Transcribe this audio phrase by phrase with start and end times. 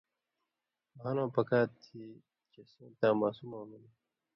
[0.97, 2.03] مھالٶں پکار تھی
[2.51, 3.93] چےۡ سېں تاں ماسمؤں ملیۡ